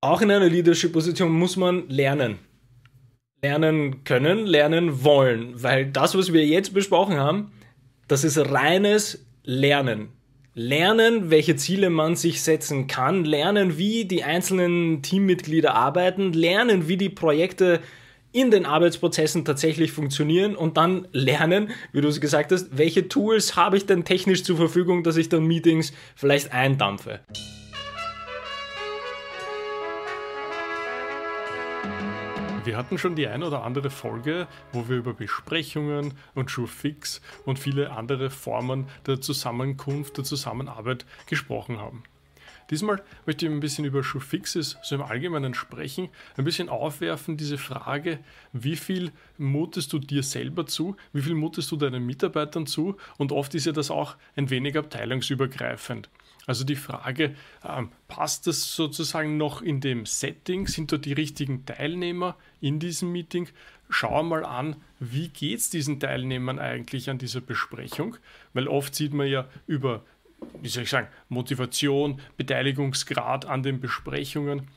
[0.00, 2.38] auch in einer Leadership-Position muss man lernen.
[3.42, 7.52] Lernen können, lernen wollen, weil das, was wir jetzt besprochen haben,
[8.08, 10.08] das ist reines Lernen.
[10.54, 16.96] Lernen, welche Ziele man sich setzen kann, lernen, wie die einzelnen Teammitglieder arbeiten, lernen, wie
[16.96, 17.80] die Projekte
[18.32, 23.56] in den Arbeitsprozessen tatsächlich funktionieren und dann lernen, wie du es gesagt hast, welche Tools
[23.56, 27.20] habe ich denn technisch zur Verfügung, dass ich dann Meetings vielleicht eindampfe.
[32.68, 37.58] Wir hatten schon die ein oder andere Folge, wo wir über Besprechungen und Surefix und
[37.58, 42.02] viele andere Formen der Zusammenkunft, der Zusammenarbeit gesprochen haben.
[42.70, 47.56] Diesmal möchte ich ein bisschen über Surefixes so im Allgemeinen sprechen, ein bisschen aufwerfen diese
[47.56, 48.18] Frage,
[48.52, 53.32] wie viel mutest du dir selber zu, wie viel mutest du deinen Mitarbeitern zu und
[53.32, 56.10] oft ist ja das auch ein wenig abteilungsübergreifend.
[56.48, 60.66] Also die Frage, ähm, passt das sozusagen noch in dem Setting?
[60.66, 63.50] Sind dort die richtigen Teilnehmer in diesem Meeting?
[63.90, 68.16] Schau mal an, wie geht es diesen Teilnehmern eigentlich an dieser Besprechung?
[68.54, 70.06] Weil oft sieht man ja über,
[70.62, 74.68] wie soll ich sagen, Motivation, Beteiligungsgrad an den Besprechungen,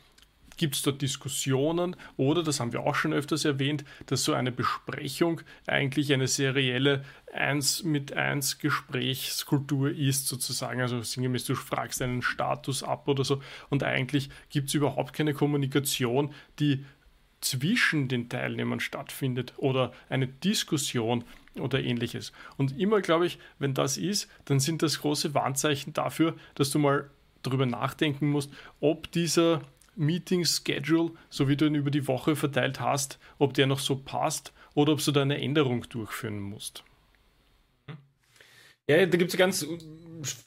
[0.62, 4.52] Gibt es dort Diskussionen oder, das haben wir auch schon öfters erwähnt, dass so eine
[4.52, 10.80] Besprechung eigentlich eine serielle 1 mit 1 Gesprächskultur ist, sozusagen.
[10.80, 15.34] Also sinngemäß, du fragst einen Status ab oder so und eigentlich gibt es überhaupt keine
[15.34, 16.86] Kommunikation, die
[17.42, 21.23] zwischen den Teilnehmern stattfindet oder eine Diskussion
[21.56, 22.34] oder ähnliches.
[22.58, 26.78] Und immer glaube ich, wenn das ist, dann sind das große Warnzeichen dafür, dass du
[26.78, 27.09] mal
[27.42, 29.64] darüber nachdenken musst, ob dieser
[29.95, 34.53] Meeting-Schedule, so wie du ihn über die Woche verteilt hast, ob der noch so passt
[34.73, 36.83] oder ob du da eine Änderung durchführen musst.
[38.88, 39.66] Ja, da gibt es ganz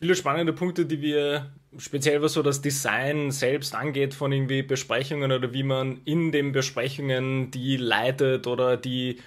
[0.01, 5.33] viele spannende Punkte, die wir speziell was so das Design selbst angeht von irgendwie Besprechungen
[5.33, 9.21] oder wie man in den Besprechungen die leitet oder die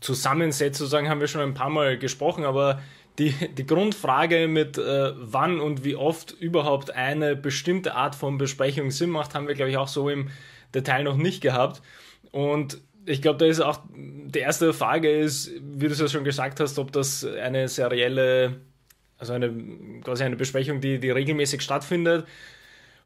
[0.00, 2.82] zusammensetzt, sozusagen haben wir schon ein paar Mal gesprochen, aber
[3.18, 8.90] die, die Grundfrage mit äh, wann und wie oft überhaupt eine bestimmte Art von Besprechung
[8.90, 10.28] Sinn macht, haben wir, glaube ich, auch so im
[10.74, 11.82] Detail noch nicht gehabt.
[12.32, 16.24] Und ich glaube, da ist auch die erste Frage ist, wie du es ja schon
[16.24, 18.56] gesagt hast, ob das eine serielle,
[19.16, 19.50] also eine
[20.02, 22.26] quasi eine Besprechung, die, die regelmäßig stattfindet,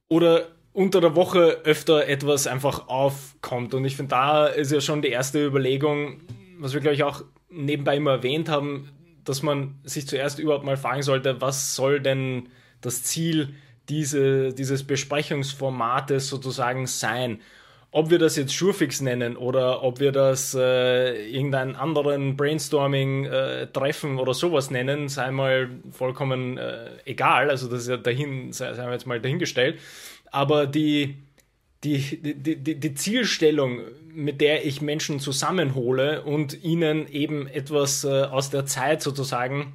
[0.09, 3.75] oder unter der Woche öfter etwas einfach aufkommt.
[3.75, 6.21] Und ich finde, da ist ja schon die erste Überlegung,
[6.59, 8.89] was wir, glaube ich, auch nebenbei immer erwähnt haben,
[9.25, 12.49] dass man sich zuerst überhaupt mal fragen sollte, was soll denn
[12.81, 13.55] das Ziel
[13.89, 17.41] diese, dieses Besprechungsformates sozusagen sein?
[17.93, 24.21] Ob wir das jetzt Surefix nennen oder ob wir das äh, irgendeinen anderen Brainstorming-Treffen äh,
[24.21, 27.51] oder sowas nennen, sei mal vollkommen äh, egal.
[27.51, 29.81] Also das ist ja dahin, sei, sei jetzt mal dahingestellt.
[30.31, 31.17] Aber die,
[31.85, 33.81] die, die, die, die Zielstellung,
[34.13, 39.75] mit der ich Menschen zusammenhole und ihnen eben etwas äh, aus der Zeit sozusagen,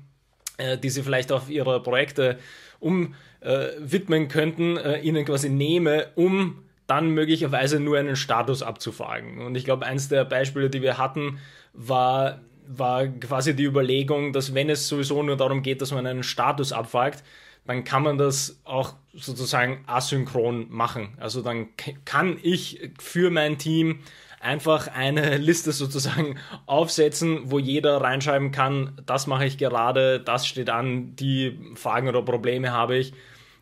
[0.58, 2.38] äh, die sie vielleicht auf ihre Projekte
[2.80, 9.42] umwidmen äh, könnten, äh, ihnen quasi nehme, um dann möglicherweise nur einen Status abzufragen.
[9.42, 11.40] Und ich glaube, eins der Beispiele, die wir hatten,
[11.74, 16.24] war, war quasi die Überlegung, dass wenn es sowieso nur darum geht, dass man einen
[16.24, 17.24] Status abfragt,
[17.66, 21.16] dann kann man das auch sozusagen asynchron machen.
[21.20, 21.68] Also dann
[22.06, 24.00] kann ich für mein Team
[24.40, 26.38] einfach eine Liste sozusagen
[26.68, 32.22] aufsetzen, wo jeder reinschreiben kann, das mache ich gerade, das steht an, die Fragen oder
[32.22, 33.14] Probleme habe ich.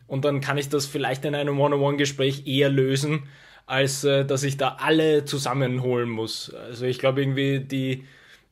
[0.06, 3.26] Und dann kann ich das vielleicht in einem One-on-One-Gespräch eher lösen,
[3.64, 6.52] als äh, dass ich da alle zusammenholen muss.
[6.52, 8.04] Also ich glaube irgendwie die,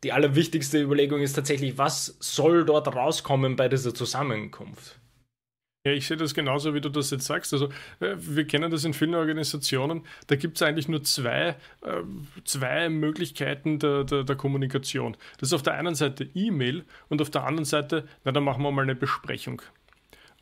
[0.02, 5.01] die allerwichtigste Überlegung ist tatsächlich, was soll dort rauskommen bei dieser Zusammenkunft?
[5.84, 7.53] Ja, ich sehe das genauso, wie du das jetzt sagst.
[7.53, 7.66] Also,
[7.98, 10.06] äh, wir kennen das in vielen Organisationen.
[10.28, 12.03] Da gibt es eigentlich nur zwei, äh,
[12.44, 15.16] zwei Möglichkeiten der, der, der, Kommunikation.
[15.38, 18.62] Das ist auf der einen Seite E-Mail und auf der anderen Seite, na, dann machen
[18.62, 19.60] wir mal eine Besprechung.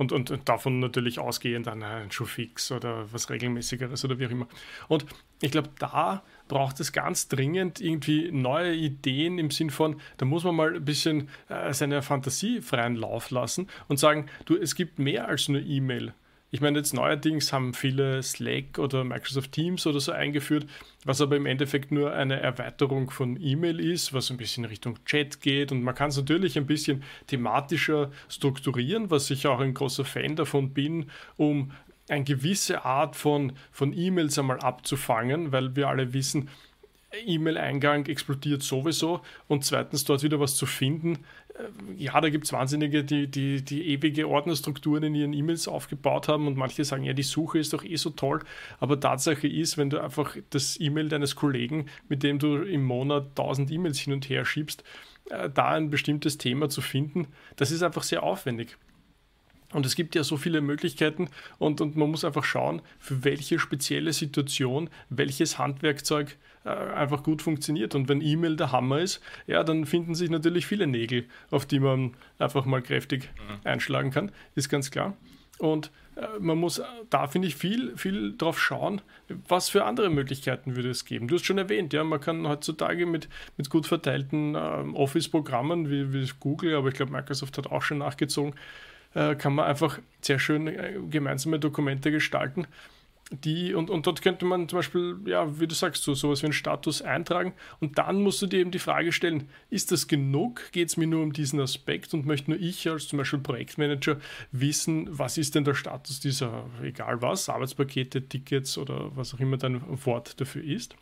[0.00, 4.30] Und, und, und davon natürlich ausgehend dann ein Schuhfix oder was regelmäßigeres oder wie auch
[4.30, 4.48] immer.
[4.88, 5.04] Und
[5.42, 10.42] ich glaube, da braucht es ganz dringend irgendwie neue Ideen im Sinn von, da muss
[10.44, 14.98] man mal ein bisschen äh, seine Fantasie freien Lauf lassen und sagen, du, es gibt
[14.98, 16.14] mehr als nur E-Mail.
[16.52, 20.66] Ich meine, jetzt neuerdings haben viele Slack oder Microsoft Teams oder so eingeführt,
[21.04, 25.40] was aber im Endeffekt nur eine Erweiterung von E-Mail ist, was ein bisschen Richtung Chat
[25.40, 25.70] geht.
[25.70, 30.34] Und man kann es natürlich ein bisschen thematischer strukturieren, was ich auch ein großer Fan
[30.34, 31.06] davon bin,
[31.36, 31.70] um
[32.08, 36.48] eine gewisse Art von, von E-Mails einmal abzufangen, weil wir alle wissen,
[37.26, 41.18] E-Mail-Eingang explodiert sowieso und zweitens dort wieder was zu finden.
[41.54, 46.28] Äh, ja, da gibt es Wahnsinnige, die, die, die ewige Ordnerstrukturen in ihren E-Mails aufgebaut
[46.28, 48.40] haben und manche sagen, ja, die Suche ist doch eh so toll.
[48.78, 53.28] Aber Tatsache ist, wenn du einfach das E-Mail deines Kollegen, mit dem du im Monat
[53.30, 54.84] 1000 E-Mails hin und her schiebst,
[55.30, 57.26] äh, da ein bestimmtes Thema zu finden,
[57.56, 58.76] das ist einfach sehr aufwendig.
[59.72, 61.28] Und es gibt ja so viele Möglichkeiten
[61.58, 67.40] und, und man muss einfach schauen, für welche spezielle Situation welches Handwerkzeug äh, einfach gut
[67.40, 67.94] funktioniert.
[67.94, 71.78] Und wenn E-Mail der Hammer ist, ja, dann finden sich natürlich viele Nägel, auf die
[71.78, 73.66] man einfach mal kräftig mhm.
[73.66, 75.16] einschlagen kann, ist ganz klar.
[75.58, 79.02] Und äh, man muss da, finde ich, viel, viel drauf schauen,
[79.46, 81.28] was für andere Möglichkeiten würde es geben.
[81.28, 86.12] Du hast schon erwähnt, ja, man kann heutzutage mit, mit gut verteilten äh, Office-Programmen wie,
[86.12, 88.89] wie Google, aber ich glaube, Microsoft hat auch schon nachgezogen, äh,
[89.34, 92.66] kann man einfach sehr schön äh, gemeinsame Dokumente gestalten.
[93.32, 96.46] Die, und, und dort könnte man zum Beispiel, ja, wie du sagst, so sowas wie
[96.46, 100.72] einen Status eintragen und dann musst du dir eben die Frage stellen, ist das genug?
[100.72, 104.16] Geht es mir nur um diesen Aspekt und möchte nur ich als zum Beispiel Projektmanager
[104.50, 109.58] wissen, was ist denn der Status dieser, egal was, Arbeitspakete, Tickets oder was auch immer
[109.58, 110.96] dein Wort dafür ist?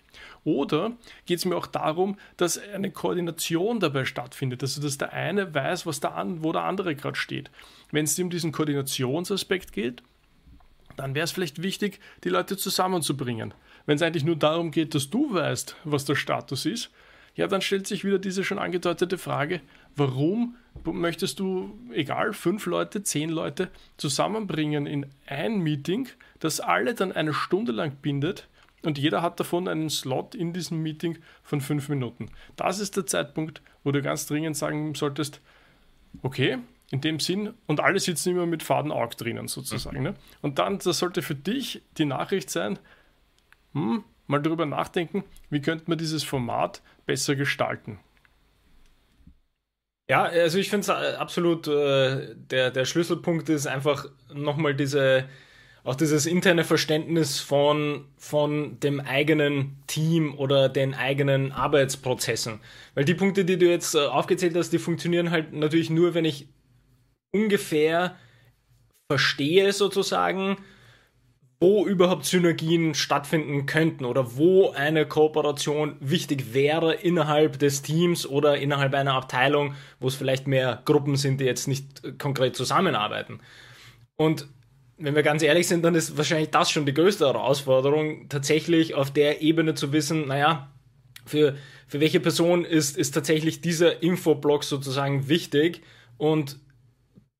[0.44, 0.92] Oder
[1.24, 5.86] geht es mir auch darum, dass eine Koordination dabei stattfindet, also dass der eine weiß,
[5.86, 7.50] was der an, wo der andere gerade steht.
[7.90, 10.02] Wenn es um diesen Koordinationsaspekt geht,
[10.98, 13.54] dann wäre es vielleicht wichtig, die Leute zusammenzubringen.
[13.86, 16.90] Wenn es eigentlich nur darum geht, dass du weißt, was der Status ist,
[17.34, 19.60] ja, dann stellt sich wieder diese schon angedeutete Frage,
[19.94, 26.08] warum möchtest du, egal, fünf Leute, zehn Leute zusammenbringen in ein Meeting,
[26.40, 28.48] das alle dann eine Stunde lang bindet
[28.82, 32.30] und jeder hat davon einen Slot in diesem Meeting von fünf Minuten.
[32.56, 35.40] Das ist der Zeitpunkt, wo du ganz dringend sagen solltest,
[36.22, 36.58] okay,
[36.90, 39.98] in dem Sinn, und alle sitzen immer mit faden Auge drinnen sozusagen.
[39.98, 40.04] Mhm.
[40.04, 40.14] Ne?
[40.40, 42.78] Und dann, das sollte für dich die Nachricht sein,
[43.74, 47.98] hm, mal darüber nachdenken, wie könnte man dieses Format besser gestalten.
[50.10, 55.28] Ja, also ich finde es äh, absolut, äh, der, der Schlüsselpunkt ist einfach nochmal diese,
[55.84, 62.60] auch dieses interne Verständnis von, von dem eigenen Team oder den eigenen Arbeitsprozessen.
[62.94, 66.24] Weil die Punkte, die du jetzt äh, aufgezählt hast, die funktionieren halt natürlich nur, wenn
[66.24, 66.48] ich
[67.32, 68.16] ungefähr
[69.10, 70.58] verstehe sozusagen,
[71.60, 78.58] wo überhaupt Synergien stattfinden könnten oder wo eine Kooperation wichtig wäre innerhalb des Teams oder
[78.58, 83.40] innerhalb einer Abteilung, wo es vielleicht mehr Gruppen sind, die jetzt nicht konkret zusammenarbeiten.
[84.16, 84.46] Und
[84.98, 89.12] wenn wir ganz ehrlich sind, dann ist wahrscheinlich das schon die größte Herausforderung, tatsächlich auf
[89.12, 90.70] der Ebene zu wissen, naja,
[91.24, 95.82] für, für welche Person ist, ist tatsächlich dieser Infoblock sozusagen wichtig
[96.16, 96.58] und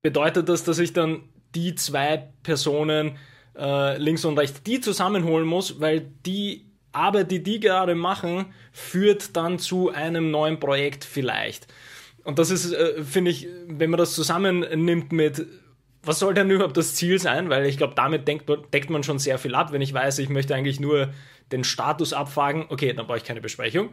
[0.03, 1.23] bedeutet das, dass ich dann
[1.55, 3.17] die zwei Personen
[3.56, 9.37] äh, links und rechts, die zusammenholen muss, weil die Arbeit, die die gerade machen, führt
[9.37, 11.67] dann zu einem neuen Projekt vielleicht.
[12.25, 15.47] Und das ist, äh, finde ich, wenn man das zusammennimmt mit,
[16.03, 17.51] was soll denn überhaupt das Ziel sein?
[17.51, 19.73] Weil ich glaube, damit denkt, deckt man schon sehr viel ab.
[19.73, 21.12] Wenn ich weiß, ich möchte eigentlich nur
[21.53, 23.91] den Status abfragen, okay, dann brauche ich keine Besprechung.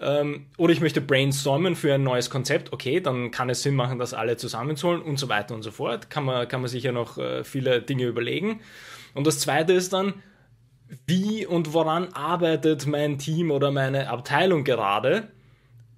[0.00, 3.98] Ähm, oder ich möchte brainstormen für ein neues Konzept, okay, dann kann es Sinn machen,
[3.98, 6.10] das alle zusammenzuholen und so weiter und so fort.
[6.10, 8.60] Kann man, kann man sich ja noch äh, viele Dinge überlegen.
[9.14, 10.14] Und das zweite ist dann,
[11.06, 15.28] wie und woran arbeitet mein Team oder meine Abteilung gerade?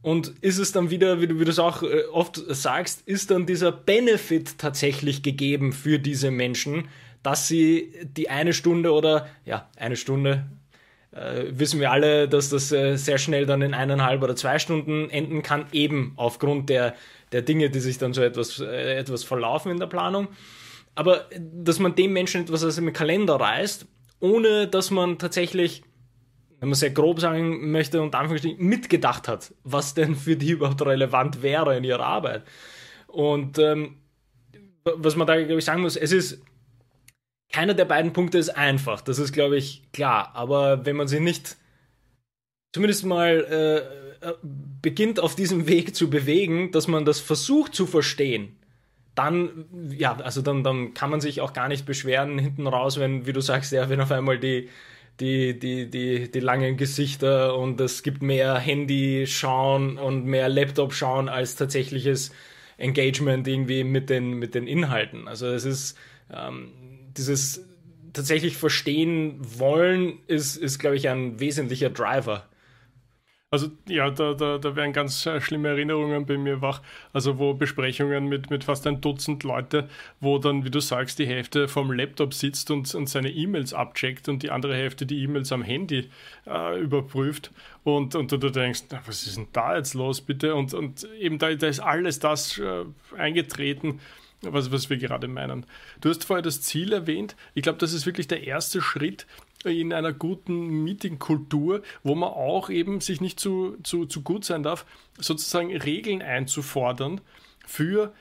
[0.02, 3.30] Und ist es dann wieder, wie du, wie du es auch äh, oft sagst, ist
[3.30, 6.88] dann dieser Benefit tatsächlich gegeben für diese Menschen,
[7.22, 10.46] dass sie die eine Stunde oder ja, eine Stunde,
[11.12, 15.10] äh, wissen wir alle, dass das äh, sehr schnell dann in eineinhalb oder zwei Stunden
[15.10, 16.94] enden kann, eben aufgrund der,
[17.32, 20.28] der Dinge, die sich dann so etwas, äh, etwas verlaufen in der Planung.
[20.94, 23.86] Aber dass man dem Menschen etwas aus dem Kalender reißt,
[24.20, 25.82] ohne dass man tatsächlich,
[26.60, 30.82] wenn man sehr grob sagen möchte, und Anführungsstrichen mitgedacht hat, was denn für die überhaupt
[30.82, 32.44] relevant wäre in ihrer Arbeit.
[33.08, 33.96] Und ähm,
[34.84, 36.40] was man da, glaube ich, sagen muss, es ist
[37.52, 40.30] keiner der beiden Punkte ist einfach, das ist, glaube ich, klar.
[40.34, 41.56] Aber wenn man sich nicht
[42.72, 43.44] zumindest mal
[44.22, 44.34] äh, äh,
[44.82, 48.56] beginnt auf diesem Weg zu bewegen, dass man das versucht zu verstehen,
[49.14, 53.26] dann, ja, also dann, dann kann man sich auch gar nicht beschweren hinten raus, wenn,
[53.26, 54.68] wie du sagst, ja, wenn auf einmal die,
[55.18, 60.94] die, die, die, die langen Gesichter und es gibt mehr Handy schauen und mehr Laptop
[60.94, 62.30] schauen als tatsächliches
[62.78, 65.28] Engagement irgendwie mit den, mit den Inhalten.
[65.28, 65.98] Also es ist,
[66.32, 66.72] ähm,
[67.16, 67.64] dieses
[68.12, 72.46] tatsächlich verstehen wollen ist, ist glaube ich, ein wesentlicher Driver.
[73.52, 76.82] Also ja, da, da, da werden ganz äh, schlimme Erinnerungen bei mir wach.
[77.12, 79.88] Also wo Besprechungen mit, mit fast ein Dutzend Leute,
[80.20, 84.28] wo dann, wie du sagst, die Hälfte vom Laptop sitzt und, und seine E-Mails abcheckt
[84.28, 86.08] und die andere Hälfte die E-Mails am Handy
[86.46, 87.50] äh, überprüft.
[87.82, 90.54] Und, und du, du denkst, na, was ist denn da jetzt los, bitte?
[90.54, 92.84] Und, und eben da, da ist alles das äh,
[93.18, 93.98] eingetreten,
[94.42, 95.66] was, was wir gerade meinen.
[96.00, 97.36] Du hast vorher das Ziel erwähnt.
[97.54, 99.26] Ich glaube, das ist wirklich der erste Schritt,
[99.64, 104.62] in einer guten Meetingkultur, wo man auch eben sich nicht zu, zu, zu gut sein
[104.62, 104.86] darf,
[105.18, 107.20] sozusagen Regeln einzufordern
[107.66, 108.12] für,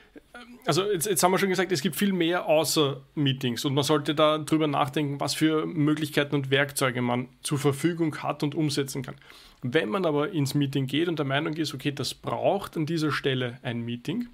[0.66, 3.84] also jetzt, jetzt haben wir schon gesagt, es gibt viel mehr außer Meetings und man
[3.84, 9.02] sollte da drüber nachdenken, was für Möglichkeiten und Werkzeuge man zur Verfügung hat und umsetzen
[9.02, 9.16] kann.
[9.62, 13.12] Wenn man aber ins Meeting geht und der Meinung ist, okay, das braucht an dieser
[13.12, 14.28] Stelle ein Meeting,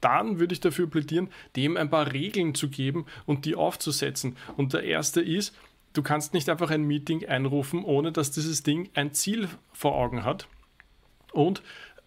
[0.00, 4.36] dann würde ich dafür plädieren, dem ein paar Regeln zu geben und die aufzusetzen.
[4.56, 5.56] Und der erste ist,
[5.92, 10.24] du kannst nicht einfach ein Meeting einrufen, ohne dass dieses Ding ein Ziel vor Augen
[10.24, 10.48] hat
[11.32, 11.62] und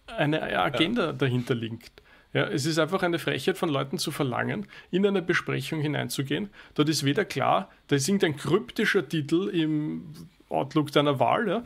[0.06, 1.12] eine Agenda ja.
[1.12, 2.02] dahinter liegt.
[2.32, 6.50] Ja, es ist einfach eine Frechheit von Leuten zu verlangen, in eine Besprechung hineinzugehen.
[6.74, 10.12] Dort ist weder klar, da ist irgendein kryptischer Titel im
[10.50, 11.64] Outlook deiner Wahl ja,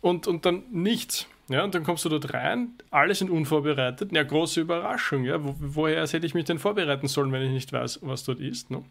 [0.00, 1.26] und, und dann nichts.
[1.50, 4.12] Ja, und dann kommst du dort rein, alle sind unvorbereitet.
[4.12, 5.24] Ja, große Überraschung.
[5.24, 5.42] Ja.
[5.42, 8.70] Wo, woher hätte ich mich denn vorbereiten sollen, wenn ich nicht weiß, was dort ist?
[8.70, 8.84] Ne?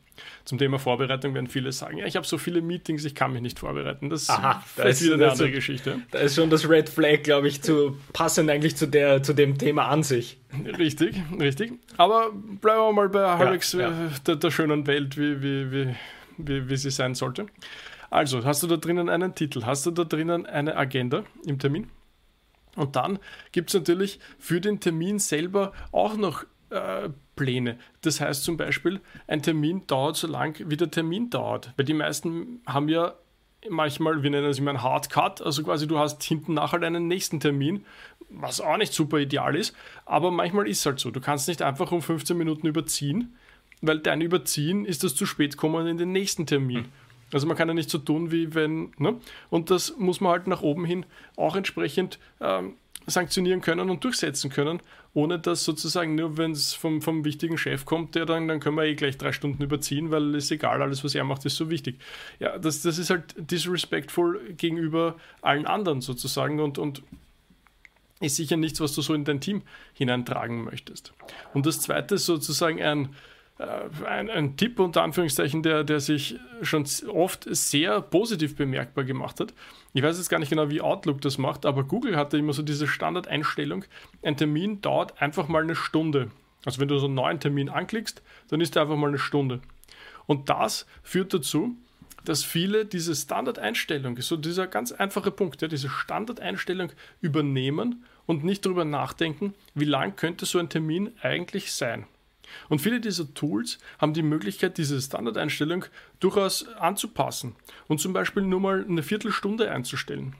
[0.43, 3.41] Zum Thema Vorbereitung werden viele sagen, ja, ich habe so viele Meetings, ich kann mich
[3.41, 4.09] nicht vorbereiten.
[4.09, 6.01] Das Aha, da ist wieder eine andere Geschichte.
[6.11, 9.57] Da ist schon das Red Flag, glaube ich, zu passend eigentlich zu, der, zu dem
[9.57, 10.37] Thema an sich.
[10.77, 11.71] Richtig, richtig.
[11.95, 13.87] Aber bleiben wir mal bei halbwegs ja, ja.
[13.87, 15.95] Äh, der, der, schönen Welt, wie, wie, wie,
[16.37, 17.45] wie, wie sie sein sollte.
[18.09, 19.63] Also, hast du da drinnen einen Titel?
[19.65, 21.89] Hast du da drinnen eine Agenda im Termin?
[22.75, 23.19] Und dann
[23.51, 27.77] gibt es natürlich für den Termin selber auch noch äh, Pläne.
[28.01, 31.73] Das heißt zum Beispiel, ein Termin dauert so lang, wie der Termin dauert.
[31.77, 33.15] Weil die meisten haben ja
[33.67, 37.07] manchmal, wir nennen es immer ein Hard Cut, also quasi du hast hinten nachher einen
[37.07, 37.85] nächsten Termin,
[38.29, 39.75] was auch nicht super ideal ist,
[40.05, 41.11] aber manchmal ist es halt so.
[41.11, 43.35] Du kannst nicht einfach um 15 Minuten überziehen,
[43.81, 46.81] weil dein Überziehen ist das zu spät kommen in den nächsten Termin.
[46.81, 46.91] Mhm.
[47.33, 49.15] Also man kann ja nicht so tun, wie wenn, ne?
[49.49, 51.05] Und das muss man halt nach oben hin
[51.35, 52.73] auch entsprechend ähm,
[53.05, 54.81] sanktionieren können und durchsetzen können,
[55.13, 58.77] ohne dass sozusagen nur, wenn es vom, vom wichtigen Chef kommt, der dann, dann können
[58.77, 61.69] wir eh gleich drei Stunden überziehen, weil es egal, alles, was er macht, ist so
[61.69, 61.99] wichtig.
[62.39, 67.01] Ja, das, das ist halt disrespectful gegenüber allen anderen sozusagen und, und
[68.19, 69.61] ist sicher nichts, was du so in dein Team
[69.93, 71.13] hineintragen möchtest.
[71.53, 73.09] Und das zweite ist sozusagen ein
[73.59, 79.53] ein, ein, Tipp unter Anführungszeichen, der, der sich schon oft sehr positiv bemerkbar gemacht hat.
[79.93, 82.63] Ich weiß jetzt gar nicht genau, wie Outlook das macht, aber Google hatte immer so
[82.63, 83.83] diese Standardeinstellung,
[84.23, 86.31] ein Termin dauert einfach mal eine Stunde.
[86.65, 89.59] Also wenn du so einen neuen Termin anklickst, dann ist er einfach mal eine Stunde.
[90.25, 91.75] Und das führt dazu,
[92.23, 98.65] dass viele diese Standardeinstellung, so dieser ganz einfache Punkt, ja, diese Standardeinstellung übernehmen und nicht
[98.65, 102.05] darüber nachdenken, wie lang könnte so ein Termin eigentlich sein.
[102.69, 105.85] Und viele dieser Tools haben die Möglichkeit, diese Standardeinstellung
[106.19, 107.55] durchaus anzupassen
[107.87, 110.35] und zum Beispiel nur mal eine Viertelstunde einzustellen.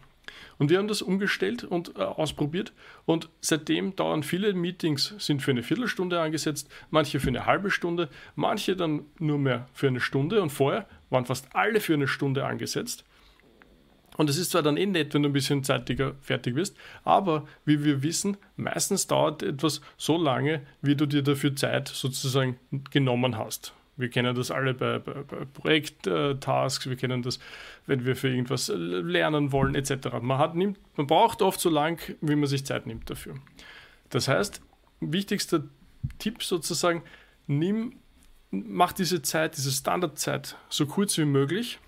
[0.58, 2.74] Und wir haben das umgestellt und äh, ausprobiert
[3.06, 8.10] und seitdem dauern viele Meetings, sind für eine Viertelstunde angesetzt, manche für eine halbe Stunde,
[8.36, 12.46] manche dann nur mehr für eine Stunde und vorher waren fast alle für eine Stunde
[12.46, 13.06] angesetzt.
[14.20, 17.48] Und es ist zwar dann eh nett, wenn du ein bisschen zeitiger fertig bist, aber
[17.64, 22.60] wie wir wissen, meistens dauert etwas so lange, wie du dir dafür Zeit sozusagen
[22.92, 23.74] genommen hast.
[23.96, 27.40] Wir kennen das alle bei, bei, bei Projekttasks, wir kennen das,
[27.86, 30.10] wenn wir für irgendwas lernen wollen, etc.
[30.22, 33.36] Man, hat, nimmt, man braucht oft so lang, wie man sich Zeit nimmt dafür.
[34.10, 34.62] Das heißt,
[35.00, 35.64] wichtigster
[36.18, 37.04] Tipp sozusagen,
[37.48, 37.94] nimm,
[38.52, 41.80] mach diese Zeit, diese Standardzeit so kurz wie möglich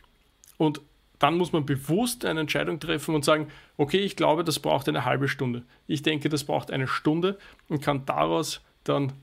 [0.57, 0.79] und
[1.21, 3.47] dann muss man bewusst eine Entscheidung treffen und sagen,
[3.77, 5.61] okay, ich glaube, das braucht eine halbe Stunde.
[5.85, 7.37] Ich denke, das braucht eine Stunde
[7.69, 9.13] und kann daraus dann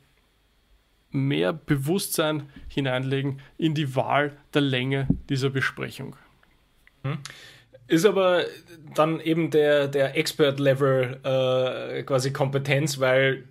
[1.11, 6.15] mehr Bewusstsein hineinlegen in die Wahl der Länge dieser Besprechung.
[7.03, 7.19] Hm.
[7.89, 8.45] Ist aber
[8.95, 13.43] dann eben der, der Expert-Level äh, quasi Kompetenz, weil,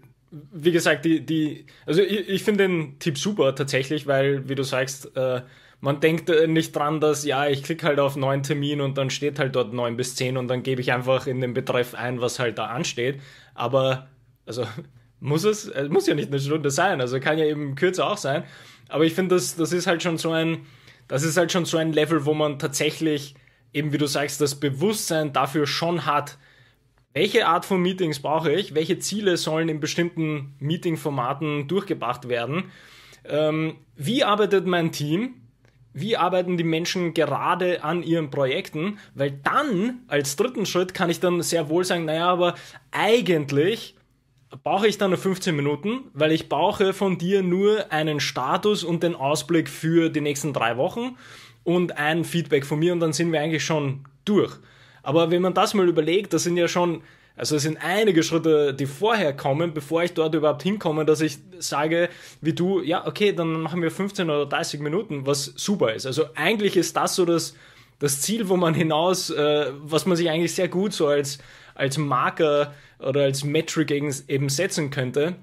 [0.53, 4.63] wie gesagt, die, die also ich, ich finde den Tipp super tatsächlich, weil, wie du
[4.63, 5.41] sagst, äh,
[5.79, 9.09] man denkt äh, nicht dran, dass, ja, ich klicke halt auf neuen Termin und dann
[9.09, 12.19] steht halt dort 9 bis 10 und dann gebe ich einfach in den Betreff ein,
[12.19, 13.21] was halt da ansteht.
[13.53, 14.07] Aber,
[14.45, 14.65] also,
[15.19, 18.17] muss es, es muss ja nicht eine Stunde sein, also kann ja eben kürzer auch
[18.17, 18.43] sein.
[18.89, 20.65] Aber ich finde, das, das ist halt schon so ein,
[21.07, 23.35] das ist halt schon so ein Level, wo man tatsächlich,
[23.73, 26.37] eben wie du sagst, das Bewusstsein dafür schon hat,
[27.13, 32.71] welche Art von Meetings brauche ich, welche Ziele sollen in bestimmten Meeting-Formaten durchgebracht werden,
[33.25, 35.33] ähm, wie arbeitet mein Team,
[35.99, 41.19] wie arbeiten die Menschen gerade an ihren Projekten, weil dann als dritten Schritt kann ich
[41.19, 42.55] dann sehr wohl sagen, naja, aber
[42.91, 43.95] eigentlich
[44.63, 49.03] brauche ich dann nur 15 Minuten, weil ich brauche von dir nur einen Status und
[49.03, 51.17] den Ausblick für die nächsten drei Wochen
[51.63, 54.53] und ein Feedback von mir und dann sind wir eigentlich schon durch.
[55.03, 57.01] Aber wenn man das mal überlegt, das sind ja schon
[57.37, 61.37] also es sind einige Schritte, die vorher kommen, bevor ich dort überhaupt hinkomme, dass ich
[61.59, 62.09] sage,
[62.41, 66.07] wie du, ja, okay, dann machen wir 15 oder 30 Minuten, was super ist.
[66.07, 67.55] Also eigentlich ist das so das,
[67.99, 71.37] das Ziel, wo man hinaus, äh, was man sich eigentlich sehr gut so als,
[71.75, 75.35] als Marker oder als Metric eben setzen könnte.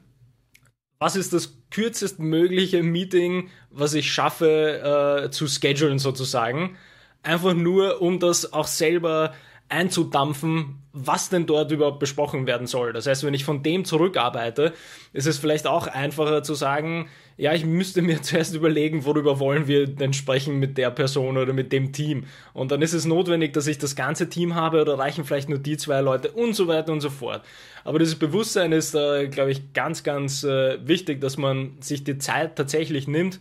[0.98, 6.76] Was ist das kürzest mögliche Meeting, was ich schaffe äh, zu schedulen sozusagen?
[7.22, 9.32] Einfach nur, um das auch selber
[9.68, 12.92] einzudampfen, was denn dort überhaupt besprochen werden soll.
[12.92, 14.73] Das heißt, wenn ich von dem zurückarbeite,
[15.12, 19.66] ist es vielleicht auch einfacher zu sagen, ja, ich müsste mir zuerst überlegen, worüber wollen
[19.66, 22.25] wir denn sprechen mit der Person oder mit dem Team.
[22.52, 25.59] Und dann ist es notwendig, dass ich das ganze Team habe oder reichen vielleicht nur
[25.59, 27.42] die zwei Leute und so weiter und so fort.
[27.83, 32.18] Aber dieses Bewusstsein ist, äh, glaube ich, ganz, ganz äh, wichtig, dass man sich die
[32.18, 33.40] Zeit tatsächlich nimmt.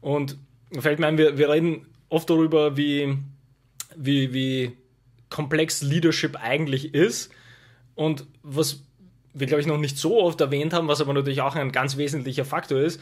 [0.00, 0.38] Und
[0.78, 3.18] fällt mir ein, wir, wir reden oft darüber, wie,
[3.96, 4.72] wie, wie
[5.30, 7.32] komplex Leadership eigentlich ist
[7.94, 8.82] und was
[9.32, 11.96] wir, glaube ich, noch nicht so oft erwähnt haben, was aber natürlich auch ein ganz
[11.96, 13.00] wesentlicher Faktor ist.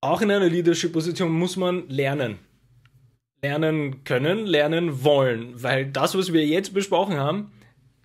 [0.00, 2.38] Auch in einer Leadership-Position muss man lernen.
[3.42, 7.52] Lernen können, lernen wollen, weil das, was wir jetzt besprochen haben,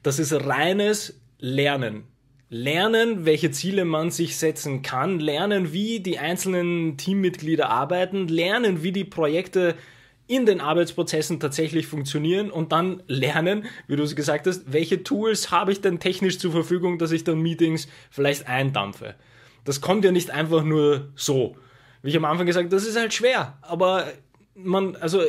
[0.03, 2.03] das ist reines Lernen.
[2.49, 8.91] Lernen, welche Ziele man sich setzen kann, lernen, wie die einzelnen Teammitglieder arbeiten, lernen, wie
[8.91, 9.75] die Projekte
[10.31, 15.51] in den Arbeitsprozessen tatsächlich funktionieren und dann lernen, wie du es gesagt hast, welche Tools
[15.51, 19.15] habe ich denn technisch zur Verfügung, dass ich dann Meetings vielleicht eindampfe.
[19.65, 21.57] Das kommt ja nicht einfach nur so.
[22.01, 24.05] Wie ich am Anfang gesagt habe, das ist halt schwer, aber
[24.55, 25.21] man, also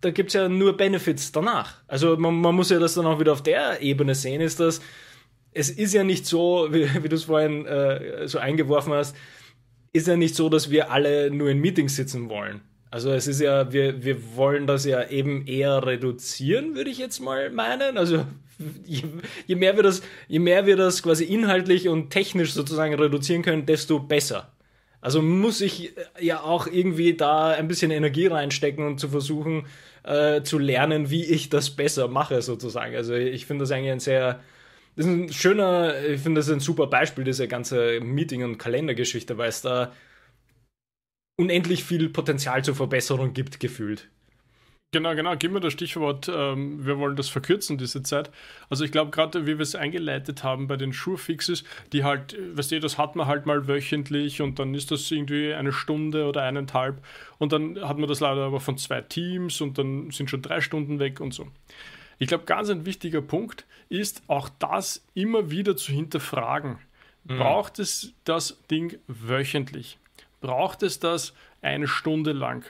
[0.00, 1.82] da gibt es ja nur Benefits danach.
[1.86, 4.80] Also man, man, muss ja das dann auch wieder auf der Ebene sehen, ist das,
[5.52, 9.14] es ist ja nicht so, wie, wie du es vorhin äh, so eingeworfen hast,
[9.92, 12.62] ist ja nicht so, dass wir alle nur in Meetings sitzen wollen.
[12.90, 17.20] Also es ist ja, wir, wir wollen das ja eben eher reduzieren, würde ich jetzt
[17.20, 17.98] mal meinen.
[17.98, 18.24] Also
[18.86, 19.02] je,
[19.46, 23.66] je, mehr wir das, je mehr wir das quasi inhaltlich und technisch sozusagen reduzieren können,
[23.66, 24.50] desto besser.
[25.00, 29.66] Also muss ich ja auch irgendwie da ein bisschen Energie reinstecken und zu versuchen
[30.02, 32.96] äh, zu lernen, wie ich das besser mache sozusagen.
[32.96, 34.40] Also ich finde das eigentlich ein sehr,
[34.96, 39.38] das ist ein schöner, ich finde das ein super Beispiel, diese ganze Meeting- und Kalendergeschichte,
[39.38, 39.92] weil es da
[41.38, 44.08] unendlich viel Potenzial zur Verbesserung gibt, gefühlt.
[44.90, 45.36] Genau, genau.
[45.36, 48.30] Gib mir das Stichwort, ähm, wir wollen das verkürzen, diese Zeit.
[48.70, 52.72] Also ich glaube, gerade wie wir es eingeleitet haben bei den Sure-Fixes, die halt, weißt
[52.72, 56.42] du, das hat man halt mal wöchentlich und dann ist das irgendwie eine Stunde oder
[56.42, 57.04] eineinhalb
[57.36, 60.62] und dann hat man das leider aber von zwei Teams und dann sind schon drei
[60.62, 61.48] Stunden weg und so.
[62.18, 66.78] Ich glaube, ganz ein wichtiger Punkt ist auch das immer wieder zu hinterfragen.
[67.24, 67.36] Mhm.
[67.36, 69.98] Braucht es das Ding wöchentlich?
[70.40, 72.64] Braucht es das eine Stunde lang?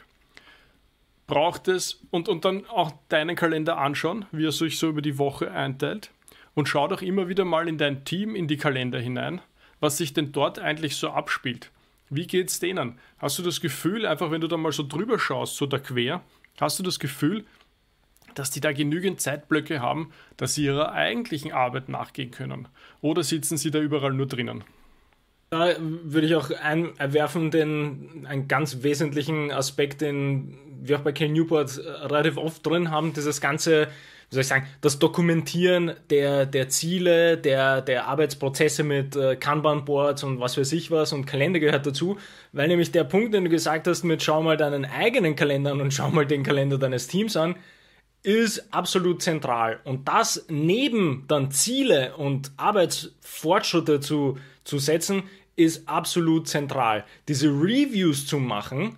[1.27, 5.19] Braucht es und, und dann auch deinen Kalender anschauen, wie er sich so über die
[5.19, 6.11] Woche einteilt
[6.55, 9.43] und schau doch immer wieder mal in dein Team in die Kalender hinein,
[9.81, 11.71] was sich denn dort eigentlich so abspielt.
[12.11, 12.99] Wie geht es denen?
[13.19, 16.23] Hast du das Gefühl, einfach wenn du da mal so drüber schaust, so da quer,
[16.59, 17.45] hast du das Gefühl,
[18.35, 22.69] dass die da genügend Zeitblöcke haben, dass sie ihrer eigentlichen Arbeit nachgehen können?
[23.03, 24.65] Oder sitzen sie da überall nur drinnen?
[25.51, 31.33] Da würde ich auch einwerfen, den einen ganz wesentlichen Aspekt, den wir auch bei Ken
[31.33, 33.89] Newport äh, relativ oft drin haben, dieses ganze,
[34.29, 40.23] wie soll ich sagen, das Dokumentieren der, der Ziele, der, der Arbeitsprozesse mit äh, Kanban-Boards
[40.23, 42.19] und was weiß ich was und Kalender gehört dazu,
[42.53, 45.81] weil nämlich der Punkt, den du gesagt hast mit schau mal deinen eigenen Kalender an
[45.81, 47.57] und schau mal den Kalender deines Teams an,
[48.23, 49.81] ist absolut zentral.
[49.85, 55.23] Und das neben dann Ziele und Arbeitsfortschritte zu, zu setzen,
[55.59, 57.05] ist absolut zentral.
[57.27, 58.97] Diese Reviews zu machen,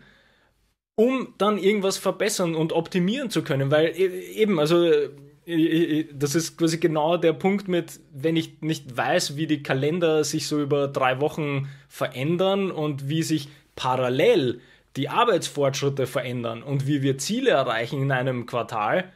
[0.94, 5.11] um dann irgendwas verbessern und optimieren zu können, weil e, eben, also e,
[5.46, 10.23] e, das ist quasi genau der Punkt mit, wenn ich nicht weiß, wie die Kalender
[10.23, 14.61] sich so über drei Wochen verändern und wie sich parallel
[14.96, 19.11] die Arbeitsfortschritte verändern und wie wir Ziele erreichen in einem Quartal,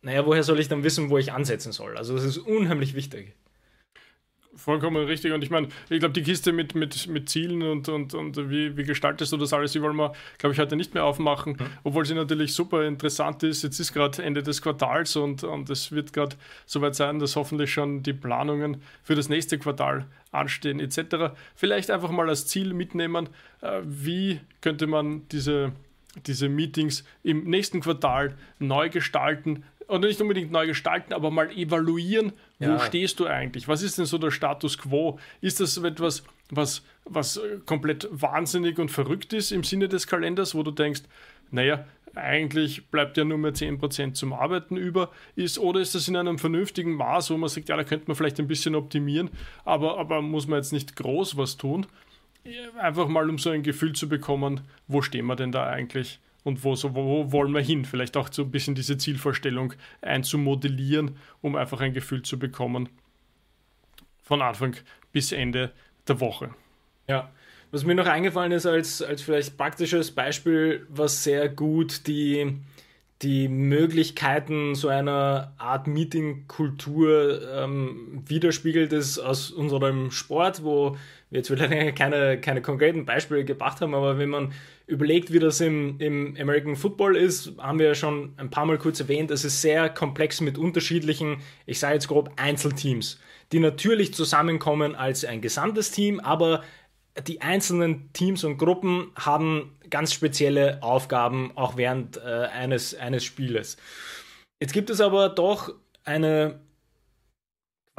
[0.00, 1.98] naja, woher soll ich dann wissen, wo ich ansetzen soll?
[1.98, 3.34] Also das ist unheimlich wichtig.
[4.58, 5.32] Vollkommen richtig.
[5.32, 8.76] Und ich meine, ich glaube, die Kiste mit, mit, mit Zielen und, und, und wie,
[8.76, 11.66] wie gestaltest du das alles, die wollen wir, glaube ich, heute nicht mehr aufmachen, mhm.
[11.84, 13.62] obwohl sie natürlich super interessant ist.
[13.62, 17.72] Jetzt ist gerade Ende des Quartals und, und es wird gerade soweit sein, dass hoffentlich
[17.72, 21.34] schon die Planungen für das nächste Quartal anstehen, etc.
[21.54, 23.28] Vielleicht einfach mal als Ziel mitnehmen,
[23.62, 25.72] äh, wie könnte man diese
[26.26, 32.32] diese Meetings im nächsten Quartal neu gestalten, oder nicht unbedingt neu gestalten, aber mal evaluieren,
[32.58, 32.78] wo ja.
[32.78, 33.68] stehst du eigentlich?
[33.68, 35.18] Was ist denn so der Status quo?
[35.40, 40.62] Ist das etwas, was, was komplett wahnsinnig und verrückt ist im Sinne des Kalenders, wo
[40.62, 41.02] du denkst,
[41.50, 46.16] naja, eigentlich bleibt ja nur mehr 10% zum Arbeiten über ist, oder ist das in
[46.16, 49.30] einem vernünftigen Maß, wo man sagt, ja, da könnte man vielleicht ein bisschen optimieren,
[49.64, 51.86] aber, aber muss man jetzt nicht groß was tun?
[52.78, 56.64] Einfach mal, um so ein Gefühl zu bekommen, wo stehen wir denn da eigentlich und
[56.64, 57.84] wo, so, wo wollen wir hin?
[57.84, 62.88] Vielleicht auch so ein bisschen diese Zielvorstellung einzumodellieren, um einfach ein Gefühl zu bekommen
[64.22, 64.74] von Anfang
[65.12, 65.72] bis Ende
[66.08, 66.50] der Woche.
[67.06, 67.30] Ja,
[67.70, 72.58] was mir noch eingefallen ist als, als vielleicht praktisches Beispiel, was sehr gut die,
[73.22, 80.96] die Möglichkeiten so einer Art Meeting-Kultur ähm, widerspiegelt, ist aus unserem Sport, wo
[81.30, 84.52] jetzt vielleicht keine, keine konkreten Beispiele gebracht haben, aber wenn man
[84.86, 88.78] überlegt, wie das im, im American Football ist, haben wir ja schon ein paar Mal
[88.78, 93.20] kurz erwähnt, es ist sehr komplex mit unterschiedlichen, ich sage jetzt grob, Einzelteams,
[93.52, 96.62] die natürlich zusammenkommen als ein gesamtes Team, aber
[97.26, 103.76] die einzelnen Teams und Gruppen haben ganz spezielle Aufgaben auch während äh, eines, eines Spieles.
[104.60, 106.60] Jetzt gibt es aber doch eine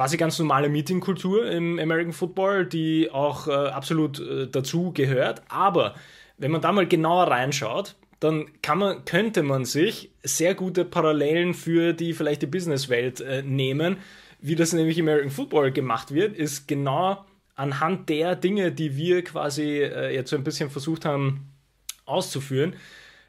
[0.00, 5.42] quasi ganz normale Meetingkultur im American Football, die auch äh, absolut äh, dazu gehört.
[5.50, 5.94] Aber
[6.38, 11.92] wenn man da mal genauer reinschaut, dann man, könnte man sich sehr gute Parallelen für
[11.92, 13.98] die vielleicht die Businesswelt äh, nehmen.
[14.40, 17.22] Wie das nämlich im American Football gemacht wird, ist genau
[17.54, 21.52] anhand der Dinge, die wir quasi äh, jetzt so ein bisschen versucht haben
[22.06, 22.74] auszuführen.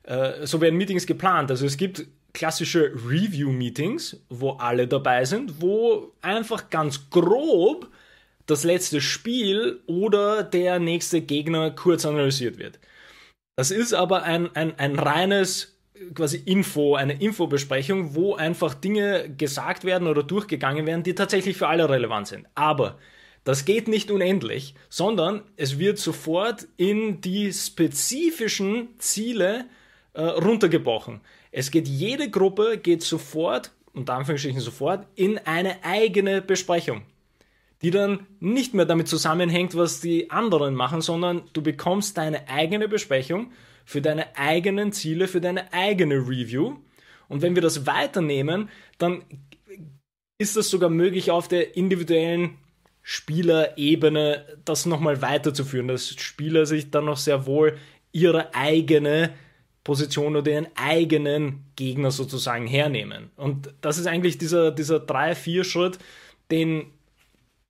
[0.03, 1.51] Äh, so werden Meetings geplant.
[1.51, 7.89] Also es gibt klassische Review-Meetings, wo alle dabei sind, wo einfach ganz grob
[8.45, 12.79] das letzte Spiel oder der nächste Gegner kurz analysiert wird.
[13.55, 15.77] Das ist aber ein, ein, ein reines
[16.15, 21.67] quasi Info, eine Infobesprechung, wo einfach Dinge gesagt werden oder durchgegangen werden, die tatsächlich für
[21.67, 22.47] alle relevant sind.
[22.55, 22.97] Aber
[23.43, 29.65] das geht nicht unendlich, sondern es wird sofort in die spezifischen Ziele
[30.13, 31.21] äh, runtergebrochen.
[31.51, 37.03] Es geht jede Gruppe geht sofort, unter Anführungsstrichen sofort, in eine eigene Besprechung,
[37.81, 42.87] die dann nicht mehr damit zusammenhängt, was die anderen machen, sondern du bekommst deine eigene
[42.87, 43.51] Besprechung
[43.83, 46.77] für deine eigenen Ziele, für deine eigene Review.
[47.27, 49.23] Und wenn wir das weiternehmen, dann
[50.37, 52.57] ist das sogar möglich auf der individuellen
[53.03, 57.77] Spielerebene das nochmal weiterzuführen, dass Spieler sich dann noch sehr wohl
[58.11, 59.33] ihre eigene
[59.83, 63.31] Position oder ihren eigenen Gegner sozusagen hernehmen.
[63.35, 65.97] Und das ist eigentlich dieser, dieser 3-4-Schritt,
[66.51, 66.85] den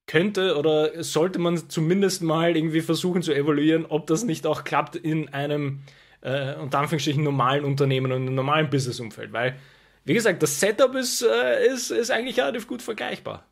[0.08, 4.97] könnte oder sollte man zumindest mal irgendwie versuchen zu evaluieren, ob das nicht auch klappt
[4.97, 5.84] in einem
[6.21, 9.32] äh, unter Anführungsstrichen normalen Unternehmen und einem normalen Businessumfeld.
[9.32, 9.58] Weil,
[10.04, 13.45] wie gesagt, das Setup ist, äh, ist, ist eigentlich relativ gut vergleichbar.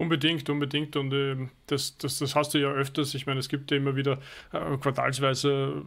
[0.00, 0.94] Unbedingt, unbedingt.
[0.94, 1.34] Und äh,
[1.66, 3.14] das, das, das hast du ja öfters.
[3.14, 4.20] Ich meine, es gibt ja immer wieder
[4.52, 5.82] äh, quartalsweise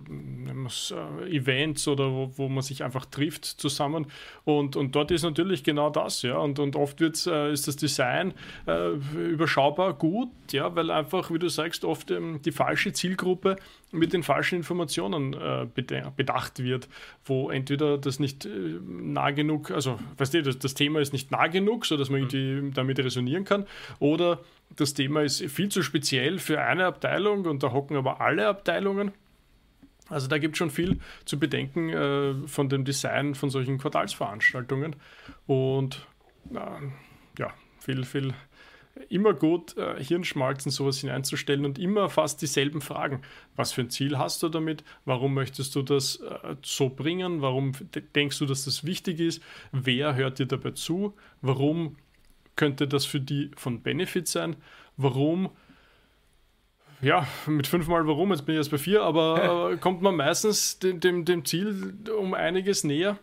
[0.50, 4.08] äh, Events oder wo, wo man sich einfach trifft zusammen.
[4.44, 6.36] Und, und dort ist natürlich genau das, ja.
[6.36, 8.34] Und, und oft wird's, äh, ist das Design
[8.68, 13.56] äh, überschaubar gut, ja, weil einfach, wie du sagst, oft ähm, die falsche Zielgruppe
[13.92, 15.68] mit den falschen Informationen äh,
[16.16, 16.88] bedacht wird,
[17.26, 21.32] wo entweder das nicht äh, nah genug, also weißt du, das, das, Thema ist nicht
[21.32, 22.30] nah genug, sodass man mhm.
[22.30, 23.66] irgendwie damit resonieren kann,
[24.00, 24.40] oder
[24.76, 29.12] das Thema ist viel zu speziell für eine Abteilung und da hocken aber alle Abteilungen.
[30.10, 34.96] Also da gibt es schon viel zu bedenken äh, von dem Design von solchen Quartalsveranstaltungen
[35.48, 36.06] und
[36.54, 36.58] äh,
[37.40, 38.34] ja, viel, viel
[39.10, 43.22] immer gut, äh, Hirnschmalzen sowas hineinzustellen und immer fast dieselben Fragen.
[43.56, 44.84] Was für ein Ziel hast du damit?
[45.06, 47.42] Warum möchtest du das äh, so bringen?
[47.42, 47.74] Warum
[48.16, 49.42] denkst du, dass das wichtig ist?
[49.72, 51.14] Wer hört dir dabei zu?
[51.42, 51.98] Warum
[52.56, 54.56] könnte das für die von Benefit sein?
[54.98, 55.50] Warum
[57.02, 61.00] ja, mit fünfmal warum, jetzt bin ich erst bei vier, aber kommt man meistens dem,
[61.00, 63.18] dem, dem Ziel um einiges näher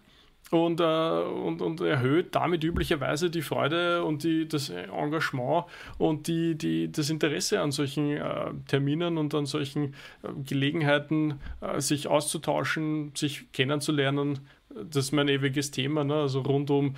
[0.50, 5.64] und, äh, und, und erhöht damit üblicherweise die Freude und die, das Engagement
[5.98, 11.80] und die, die, das Interesse an solchen äh, Terminen und an solchen äh, Gelegenheiten, äh,
[11.80, 14.40] sich auszutauschen, sich kennenzulernen.
[14.70, 16.04] Das ist mein ewiges Thema.
[16.04, 16.14] Ne?
[16.14, 16.96] Also rund um,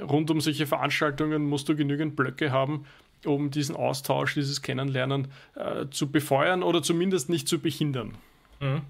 [0.00, 2.84] rund um solche Veranstaltungen musst du genügend Blöcke haben,
[3.24, 8.14] um diesen Austausch, dieses Kennenlernen äh, zu befeuern oder zumindest nicht zu behindern.
[8.60, 8.82] Mhm.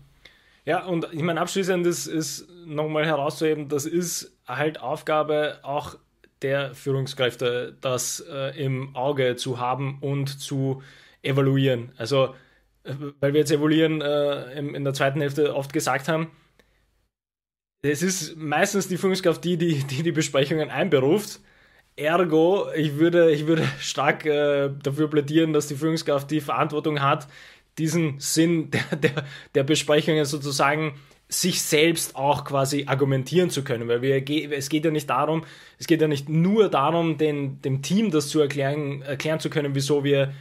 [0.69, 5.97] Ja, und ich meine, abschließend ist, ist nochmal herauszuheben, das ist halt Aufgabe auch
[6.43, 10.83] der Führungskräfte, das äh, im Auge zu haben und zu
[11.23, 11.93] evaluieren.
[11.97, 12.35] Also,
[12.85, 16.31] äh, weil wir jetzt evaluieren äh, in, in der zweiten Hälfte oft gesagt haben,
[17.81, 21.41] es ist meistens die Führungskraft, die die, die, die Besprechungen einberuft.
[21.97, 27.27] Ergo, ich würde, ich würde stark äh, dafür plädieren, dass die Führungskraft die Verantwortung hat,
[27.79, 30.95] diesen Sinn der, der, der Besprechungen sozusagen
[31.29, 35.45] sich selbst auch quasi argumentieren zu können, weil wir, es geht ja nicht darum,
[35.79, 39.75] es geht ja nicht nur darum, den, dem Team das zu erklären, erklären zu können,
[39.75, 40.33] wieso wir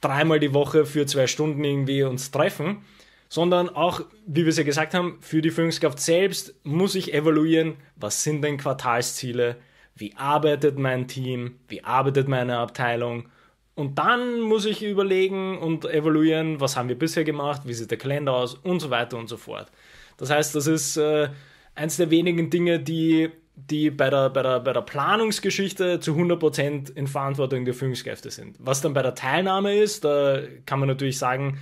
[0.00, 2.84] dreimal die Woche für zwei Stunden irgendwie uns treffen,
[3.28, 7.74] sondern auch, wie wir es ja gesagt haben, für die Führungskraft selbst muss ich evaluieren,
[7.96, 9.56] was sind denn Quartalsziele,
[9.96, 13.28] wie arbeitet mein Team, wie arbeitet meine Abteilung
[13.76, 17.98] und dann muss ich überlegen und evaluieren, was haben wir bisher gemacht, wie sieht der
[17.98, 19.70] Kalender aus und so weiter und so fort.
[20.16, 21.28] Das heißt, das ist äh,
[21.74, 26.96] eins der wenigen Dinge, die, die bei, der, bei, der, bei der Planungsgeschichte zu 100%
[26.96, 28.56] in Verantwortung der Führungskräfte sind.
[28.58, 31.58] Was dann bei der Teilnahme ist, da kann man natürlich sagen,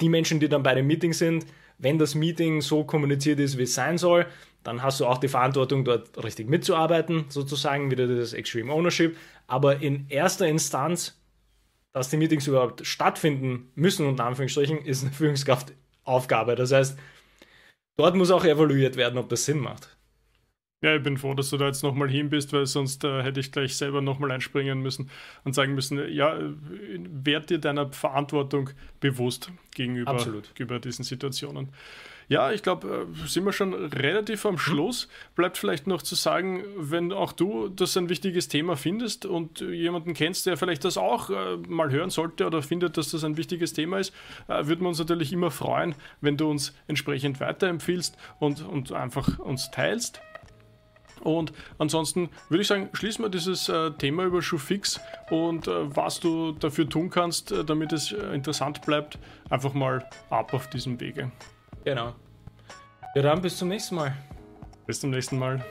[0.00, 1.44] die Menschen, die dann bei dem Meeting sind,
[1.80, 4.26] wenn das Meeting so kommuniziert ist, wie es sein soll,
[4.62, 9.16] dann hast du auch die Verantwortung, dort richtig mitzuarbeiten, sozusagen, wieder das Extreme Ownership.
[9.46, 11.18] Aber in erster Instanz,
[11.92, 16.54] dass die Meetings überhaupt stattfinden müssen, unter Anführungsstrichen, ist eine Führungskraftaufgabe.
[16.54, 16.98] Das heißt,
[17.96, 19.96] dort muss auch evaluiert werden, ob das Sinn macht.
[20.82, 23.38] Ja, ich bin froh, dass du da jetzt nochmal hin bist, weil sonst äh, hätte
[23.40, 25.10] ich gleich selber nochmal einspringen müssen
[25.44, 30.16] und sagen müssen, ja, werd dir deiner Verantwortung bewusst gegenüber,
[30.54, 31.68] gegenüber diesen Situationen.
[32.30, 35.08] Ja, ich glaube, äh, sind wir schon relativ am Schluss.
[35.34, 40.14] Bleibt vielleicht noch zu sagen, wenn auch du das ein wichtiges Thema findest und jemanden
[40.14, 43.74] kennst, der vielleicht das auch äh, mal hören sollte oder findet, dass das ein wichtiges
[43.74, 44.14] Thema ist,
[44.48, 49.40] äh, würden wir uns natürlich immer freuen, wenn du uns entsprechend weiterempfiehlst und, und einfach
[49.40, 50.22] uns teilst.
[51.22, 56.20] Und ansonsten würde ich sagen, schließen wir dieses äh, Thema über Schuhfix und äh, was
[56.20, 61.30] du dafür tun kannst, äh, damit es interessant bleibt, einfach mal ab auf diesem Wege.
[61.84, 62.14] Genau.
[63.14, 64.16] Ja, dann bis zum nächsten Mal.
[64.86, 65.64] Bis zum nächsten Mal.